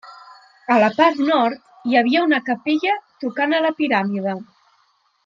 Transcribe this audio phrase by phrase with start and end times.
[0.75, 4.35] A la part nord, hi havia una capella tocant a la piràmide.